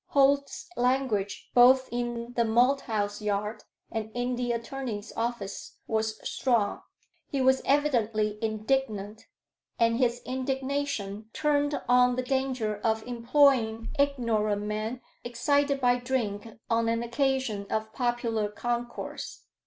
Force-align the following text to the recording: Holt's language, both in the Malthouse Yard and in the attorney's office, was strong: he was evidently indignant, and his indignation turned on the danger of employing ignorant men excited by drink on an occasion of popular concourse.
Holt's 0.07 0.67
language, 0.75 1.51
both 1.53 1.87
in 1.91 2.33
the 2.33 2.41
Malthouse 2.43 3.21
Yard 3.23 3.65
and 3.91 4.09
in 4.15 4.35
the 4.35 4.51
attorney's 4.51 5.13
office, 5.15 5.77
was 5.85 6.17
strong: 6.27 6.81
he 7.27 7.39
was 7.39 7.61
evidently 7.65 8.39
indignant, 8.43 9.27
and 9.77 9.97
his 9.99 10.23
indignation 10.25 11.29
turned 11.33 11.79
on 11.87 12.15
the 12.15 12.23
danger 12.23 12.77
of 12.83 13.05
employing 13.05 13.89
ignorant 13.99 14.63
men 14.63 15.01
excited 15.23 15.79
by 15.79 15.97
drink 15.99 16.47
on 16.67 16.89
an 16.89 17.03
occasion 17.03 17.67
of 17.69 17.93
popular 17.93 18.49
concourse. 18.49 19.43